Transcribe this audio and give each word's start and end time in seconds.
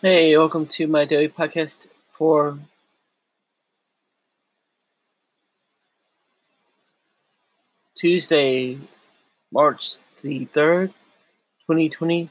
Hey, 0.00 0.34
welcome 0.38 0.64
to 0.68 0.86
my 0.86 1.04
daily 1.04 1.28
podcast 1.28 1.86
for 2.12 2.58
Tuesday, 7.96 8.78
March 9.52 9.96
the 10.22 10.46
3rd, 10.46 10.94
2020. 11.66 12.30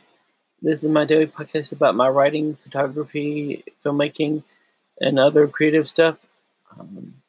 This 0.62 0.84
is 0.84 0.90
my 0.90 1.06
daily 1.06 1.28
podcast 1.28 1.72
about 1.74 1.96
my 1.96 2.10
writing, 2.10 2.56
photography, 2.58 3.64
filmmaking, 3.84 4.44
and 5.02 5.20
other 5.20 5.48
creative 5.48 5.88
stuff. 5.88 6.18
Um, 6.80 7.22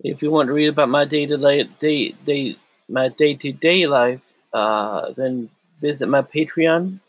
if 0.00 0.22
you 0.22 0.30
want 0.30 0.46
to 0.48 0.52
read 0.52 0.68
about 0.68 0.88
my 0.88 1.04
day 1.04 1.26
to 1.26 1.36
day, 1.78 2.14
day, 2.24 2.56
my 2.88 3.08
day 3.08 3.34
to 3.34 3.52
day 3.52 3.86
life, 3.86 4.20
uh, 4.52 5.12
then 5.12 5.50
visit 5.80 6.08
my 6.08 6.22
Patreon 6.22 7.00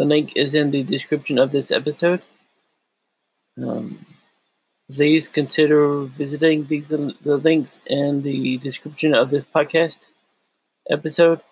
the 0.00 0.06
link 0.06 0.32
is 0.34 0.54
in 0.54 0.70
the 0.70 0.82
description 0.82 1.38
of 1.38 1.52
this 1.52 1.70
episode. 1.70 2.22
Um, 3.62 4.06
please 4.90 5.28
consider 5.28 6.04
visiting 6.04 6.64
these 6.64 6.88
the 6.88 7.36
links 7.36 7.80
in 7.84 8.22
the 8.22 8.56
description 8.56 9.14
of 9.14 9.28
this 9.28 9.44
podcast 9.44 9.98
episode, 10.88 11.42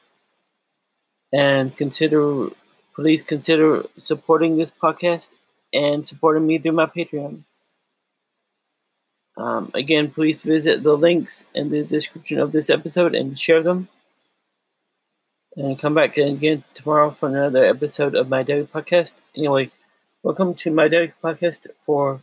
and 1.31 1.77
consider 1.77 2.49
please 2.95 3.23
consider 3.23 3.85
supporting 3.99 4.57
this 4.57 4.73
podcast 4.83 5.29
and 5.75 6.07
supporting 6.07 6.47
me 6.47 6.57
through 6.59 6.73
my 6.73 6.87
Patreon. 6.87 7.45
Um, 9.37 9.71
again, 9.75 10.11
please 10.11 10.43
visit 10.43 10.83
the 10.83 10.97
links 10.97 11.45
in 11.55 11.69
the 11.69 11.85
description 11.85 12.41
of 12.41 12.53
this 12.53 12.71
episode 12.71 13.15
and 13.15 13.39
share 13.39 13.63
them. 13.63 13.89
And 15.59 15.77
come 15.77 15.95
back 15.95 16.17
again 16.17 16.63
tomorrow 16.73 17.11
for 17.11 17.29
another 17.29 17.65
episode 17.65 18.15
of 18.15 18.29
my 18.29 18.45
daily 18.45 18.63
podcast. 18.63 19.15
Anyway, 19.37 19.73
welcome 20.23 20.55
to 20.55 20.71
my 20.71 20.87
daily 20.87 21.13
podcast 21.21 21.67
for 21.85 22.23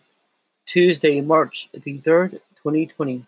Tuesday, 0.65 1.19
March 1.19 1.67
the 1.73 1.99
3rd, 1.99 2.39
2020. 2.63 3.25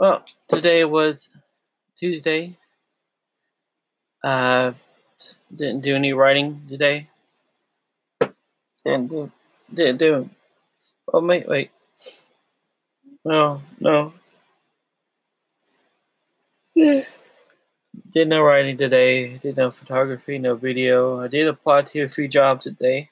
Well, 0.00 0.24
today 0.48 0.82
was 0.86 1.28
Tuesday. 1.94 2.56
Uh, 4.24 4.72
didn't 5.54 5.82
do 5.82 5.94
any 5.94 6.14
writing 6.14 6.62
today. 6.70 7.08
Didn't 8.82 9.08
do. 9.08 9.30
Didn't 9.74 9.98
do. 9.98 10.30
Oh 11.12 11.22
wait, 11.22 11.46
wait. 11.46 11.70
No, 13.26 13.60
no. 13.78 14.14
Yeah. 16.74 17.04
Did 18.10 18.28
no 18.28 18.40
writing 18.40 18.78
today. 18.78 19.36
Did 19.36 19.58
no 19.58 19.70
photography, 19.70 20.38
no 20.38 20.54
video. 20.54 21.20
I 21.20 21.28
did 21.28 21.46
apply 21.46 21.82
to 21.82 22.04
a 22.04 22.08
few 22.08 22.26
jobs 22.26 22.64
today. 22.64 23.10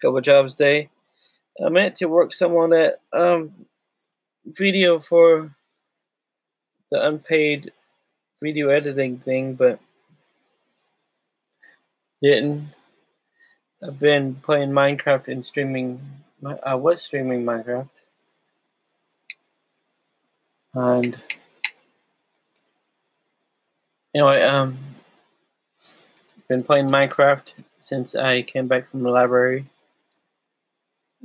Couple 0.00 0.20
jobs 0.20 0.54
today. 0.54 0.88
I 1.60 1.68
meant 1.68 1.96
to 1.96 2.06
work 2.06 2.32
someone 2.32 2.70
that 2.70 3.00
um 3.12 3.50
video 4.46 5.00
for 5.00 5.50
the 6.94 7.04
unpaid 7.08 7.72
video 8.40 8.68
editing 8.68 9.18
thing, 9.18 9.54
but 9.54 9.80
didn't. 12.22 12.68
I've 13.82 13.98
been 13.98 14.36
playing 14.36 14.70
Minecraft 14.70 15.26
and 15.26 15.44
streaming. 15.44 16.00
I 16.64 16.76
was 16.76 17.02
streaming 17.02 17.42
Minecraft, 17.42 17.88
and 20.74 21.20
anyway, 24.14 24.42
um, 24.42 24.78
been 26.48 26.62
playing 26.62 26.86
Minecraft 26.86 27.54
since 27.80 28.14
I 28.14 28.42
came 28.42 28.68
back 28.68 28.88
from 28.88 29.02
the 29.02 29.10
library. 29.10 29.64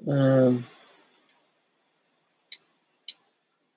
Um. 0.08 0.66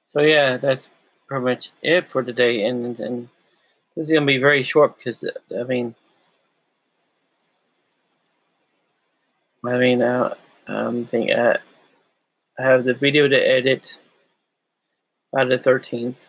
So 0.09 0.23
yeah, 0.23 0.57
that's 0.57 0.89
pretty 1.33 1.45
much 1.47 1.71
it 1.81 2.11
for 2.11 2.23
today, 2.23 2.63
and 2.67 3.01
and 3.01 3.29
this 3.97 4.07
is 4.07 4.13
gonna 4.13 4.27
be 4.27 4.37
very 4.37 4.63
short 4.63 4.99
because 4.99 5.25
I 5.59 5.63
mean, 5.63 5.95
I 9.65 9.79
mean, 9.79 10.03
I 10.03 10.35
um, 10.67 11.07
think 11.07 11.31
uh, 11.31 11.57
I 12.59 12.63
have 12.63 12.85
the 12.85 12.93
video 12.93 13.29
to 13.29 13.37
edit 13.37 13.97
by 15.33 15.47
the 15.47 15.57
thirteenth. 15.57 16.27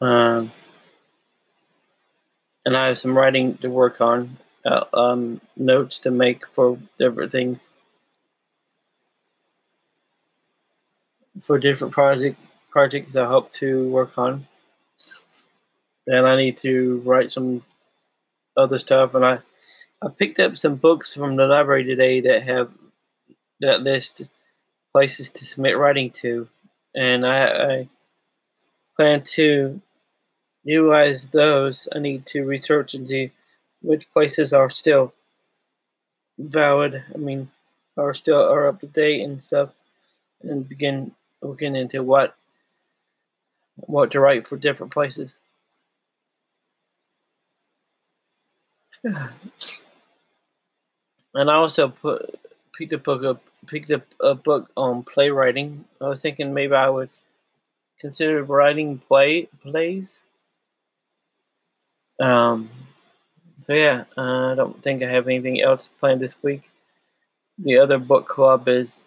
Um, 0.00 0.50
and 2.64 2.76
I 2.76 2.86
have 2.86 2.98
some 2.98 3.16
writing 3.16 3.58
to 3.58 3.68
work 3.68 4.00
on, 4.00 4.38
uh, 4.64 4.84
um, 4.94 5.42
notes 5.56 5.98
to 6.00 6.10
make 6.10 6.46
for 6.48 6.78
different 6.98 7.30
things. 7.30 7.68
For 11.40 11.58
different 11.58 11.92
project 11.92 12.38
projects 12.70 13.16
I 13.16 13.26
hope 13.26 13.52
to 13.54 13.88
work 13.88 14.16
on. 14.16 14.46
And 16.06 16.26
I 16.26 16.36
need 16.36 16.56
to 16.58 17.02
write 17.04 17.32
some 17.32 17.62
other 18.56 18.78
stuff 18.78 19.14
and 19.14 19.24
I 19.24 19.38
I 20.02 20.08
picked 20.08 20.40
up 20.40 20.56
some 20.56 20.76
books 20.76 21.12
from 21.12 21.36
the 21.36 21.46
library 21.46 21.84
today 21.84 22.20
that 22.22 22.42
have 22.44 22.70
that 23.60 23.82
list 23.82 24.22
places 24.92 25.30
to 25.30 25.44
submit 25.44 25.76
writing 25.76 26.10
to. 26.10 26.48
And 26.94 27.26
I, 27.26 27.46
I 27.46 27.88
plan 28.96 29.22
to 29.34 29.80
utilize 30.64 31.28
those. 31.28 31.86
I 31.94 31.98
need 31.98 32.26
to 32.26 32.44
research 32.44 32.94
and 32.94 33.06
see 33.06 33.30
which 33.82 34.10
places 34.10 34.52
are 34.52 34.70
still 34.70 35.12
valid. 36.38 37.02
I 37.14 37.18
mean, 37.18 37.50
are 37.96 38.14
still 38.14 38.40
are 38.40 38.68
up 38.68 38.80
to 38.80 38.86
date 38.86 39.22
and 39.22 39.42
stuff, 39.42 39.70
and 40.42 40.68
begin 40.68 41.12
looking 41.42 41.76
into 41.76 42.02
what 42.02 42.34
what 43.76 44.10
to 44.12 44.20
write 44.20 44.46
for 44.46 44.56
different 44.56 44.92
places. 44.92 45.34
And 51.32 51.50
I 51.50 51.54
also 51.54 51.88
put 51.88 52.38
picked 52.76 52.92
up 52.92 53.04
book 53.04 53.24
up 53.24 53.42
picked 53.66 53.90
up 53.90 54.02
a 54.20 54.34
book 54.34 54.70
on 54.76 55.02
playwriting. 55.02 55.84
I 56.00 56.08
was 56.08 56.20
thinking 56.22 56.52
maybe 56.52 56.74
I 56.74 56.88
would 56.88 57.10
consider 57.98 58.42
writing 58.42 58.98
play 58.98 59.48
plays. 59.62 60.22
Um. 62.18 62.68
So 63.66 63.74
yeah, 63.74 64.04
I 64.16 64.54
don't 64.56 64.82
think 64.82 65.02
I 65.02 65.10
have 65.10 65.28
anything 65.28 65.62
else 65.62 65.88
planned 66.00 66.20
this 66.20 66.34
week. 66.42 66.70
The 67.58 67.78
other 67.78 67.98
book 67.98 68.26
club 68.26 68.68
is 68.68 69.04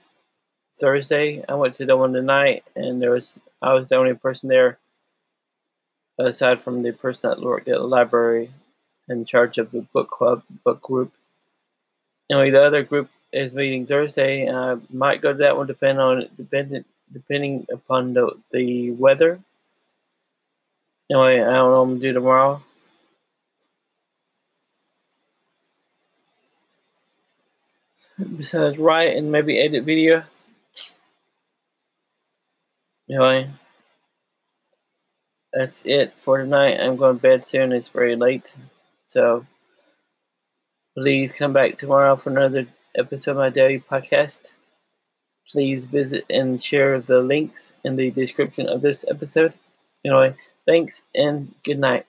Thursday. 0.79 1.43
I 1.47 1.55
went 1.55 1.75
to 1.75 1.85
the 1.85 1.97
one 1.97 2.13
tonight, 2.13 2.63
and 2.75 3.01
there 3.01 3.11
was 3.11 3.37
I 3.61 3.73
was 3.73 3.89
the 3.89 3.95
only 3.95 4.13
person 4.13 4.49
there, 4.49 4.79
aside 6.17 6.61
from 6.61 6.83
the 6.83 6.91
person 6.91 7.29
that 7.29 7.41
worked 7.41 7.67
at 7.67 7.77
the 7.77 7.83
library, 7.83 8.51
in 9.07 9.25
charge 9.25 9.57
of 9.57 9.71
the 9.71 9.81
book 9.81 10.09
club 10.09 10.43
book 10.63 10.81
group. 10.81 11.13
Anyway, 12.29 12.51
the 12.51 12.63
other 12.63 12.83
group 12.83 13.09
is 13.31 13.53
meeting 13.53 13.85
Thursday, 13.85 14.45
and 14.45 14.57
I 14.57 14.77
might 14.89 15.21
go 15.21 15.31
to 15.31 15.39
that 15.39 15.57
one 15.57 15.67
depending 15.67 15.99
on 15.99 16.29
dependent 16.37 16.85
depending 17.11 17.67
upon 17.71 18.13
the 18.13 18.31
the 18.51 18.91
weather. 18.91 19.39
Anyway, 21.11 21.41
I 21.41 21.45
don't 21.45 21.53
know 21.53 21.69
what 21.71 21.81
I'm 21.81 21.89
gonna 21.89 21.99
do 21.99 22.13
tomorrow. 22.13 22.63
Besides 28.37 28.77
write 28.77 29.17
and 29.17 29.31
maybe 29.31 29.59
edit 29.59 29.83
video. 29.83 30.23
Anyway, 33.09 33.49
that's 35.51 35.85
it 35.85 36.13
for 36.17 36.37
tonight. 36.37 36.79
I'm 36.79 36.95
going 36.95 37.17
to 37.17 37.21
bed 37.21 37.45
soon. 37.45 37.71
It's 37.71 37.89
very 37.89 38.15
late. 38.15 38.55
So 39.07 39.45
please 40.97 41.31
come 41.31 41.53
back 41.53 41.77
tomorrow 41.77 42.15
for 42.15 42.29
another 42.29 42.65
episode 42.95 43.31
of 43.31 43.37
my 43.37 43.49
daily 43.49 43.79
podcast. 43.79 44.53
Please 45.51 45.85
visit 45.85 46.25
and 46.29 46.61
share 46.61 46.99
the 46.99 47.19
links 47.19 47.73
in 47.83 47.95
the 47.95 48.09
description 48.09 48.67
of 48.67 48.81
this 48.81 49.05
episode. 49.09 49.53
Anyway, 50.05 50.35
thanks 50.65 51.03
and 51.13 51.53
good 51.63 51.79
night. 51.79 52.05